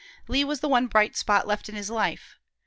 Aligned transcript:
Lee 0.27 0.43
was 0.43 0.61
the 0.61 0.67
one 0.67 0.87
bright 0.87 1.15
spot 1.15 1.45
left 1.45 1.69
in 1.69 1.75
his 1.75 1.91
life. 1.91 2.39